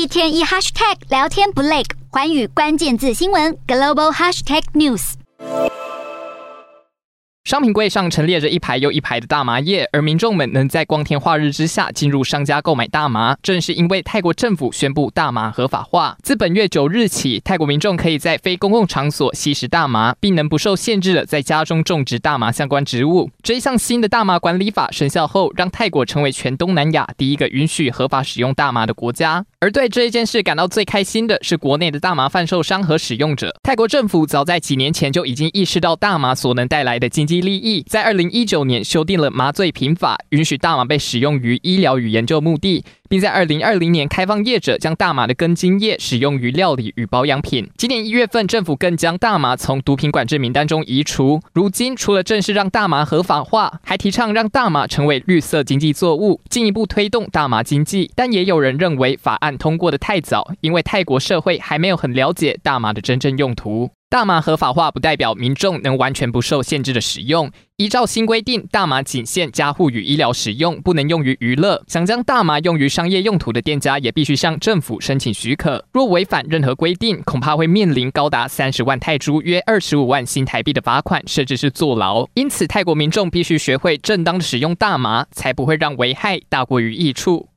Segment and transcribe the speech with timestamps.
[0.00, 5.12] 一天一 hashtag 聊天不累，环宇关键字新闻 global hashtag news。
[7.44, 16.16] 商品柜上陈列着一排又一排的大麻叶，而民众们能在光天化日之下进入商家购买大麻，正是因为泰国政府宣布大麻合法化。
[16.22, 23.28] 自本月九日起，泰国民众可以在非公共场所吸食大麻，并能不受限制的在家中种植大麻相关植物。
[23.42, 29.44] 这一项新的大麻管理法生效后，让泰国成为全东南亚第一个允许合法使用大麻的国家。
[29.62, 33.54] 而对这一件事感到最开心的是国内的大麻贩售商和使用者。
[33.62, 37.42] 泰国政府早在几年前就已经意识到大麻所能带来的经济。
[37.42, 47.68] 利益在二零一九年修订了麻醉品法，允许大麻被使用于医疗与研究目的，并在二零二零年开放业者将大麻的根茎叶使用于料理与保养品。
[47.76, 51.40] 今年一月份，政府更将大麻从毒品管制名单中移除。
[51.52, 58.10] 如今，除了正式让大麻合法化，还提倡让大麻成为绿色经济作物，进一步推动大麻经济。
[58.14, 63.90] 但也有人认为法案通过得太早，因为泰国社会还没有很了解大麻的真正用途。
[64.08, 67.48] 大麻合法化不代表民众能完全不受限制的使用。
[67.76, 71.84] 依照新规定，大麻仅限家户与医疗使用，不能用于娱乐。
[71.86, 75.84] 想将大麻用于商业用途的店家，也必须向政府申请许可。
[75.92, 82.26] 若违反任何规定，恐怕会面临高达三十万泰铢（约二十五万新台币）的罚款，甚至是坐牢。
[82.34, 87.49] 因此，泰国民众必须学会正当的使用大麻，才不会让危害大过于益处。